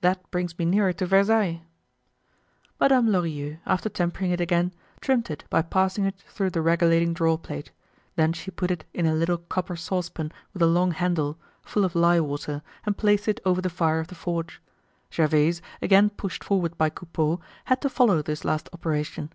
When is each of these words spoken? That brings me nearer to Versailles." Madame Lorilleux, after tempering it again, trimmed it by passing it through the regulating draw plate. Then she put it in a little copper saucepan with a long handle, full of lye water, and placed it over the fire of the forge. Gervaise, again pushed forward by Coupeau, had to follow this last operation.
That 0.00 0.30
brings 0.30 0.58
me 0.58 0.64
nearer 0.64 0.94
to 0.94 1.04
Versailles." 1.04 1.60
Madame 2.80 3.08
Lorilleux, 3.10 3.58
after 3.66 3.90
tempering 3.90 4.30
it 4.30 4.40
again, 4.40 4.72
trimmed 5.02 5.28
it 5.28 5.44
by 5.50 5.60
passing 5.60 6.06
it 6.06 6.16
through 6.30 6.48
the 6.48 6.62
regulating 6.62 7.12
draw 7.12 7.36
plate. 7.36 7.72
Then 8.14 8.32
she 8.32 8.50
put 8.50 8.70
it 8.70 8.86
in 8.94 9.04
a 9.04 9.12
little 9.14 9.36
copper 9.36 9.76
saucepan 9.76 10.32
with 10.54 10.62
a 10.62 10.66
long 10.66 10.92
handle, 10.92 11.36
full 11.62 11.84
of 11.84 11.94
lye 11.94 12.20
water, 12.20 12.62
and 12.86 12.96
placed 12.96 13.28
it 13.28 13.38
over 13.44 13.60
the 13.60 13.68
fire 13.68 14.00
of 14.00 14.06
the 14.06 14.14
forge. 14.14 14.62
Gervaise, 15.12 15.60
again 15.82 16.08
pushed 16.08 16.42
forward 16.42 16.78
by 16.78 16.88
Coupeau, 16.88 17.38
had 17.66 17.82
to 17.82 17.90
follow 17.90 18.22
this 18.22 18.46
last 18.46 18.70
operation. 18.72 19.30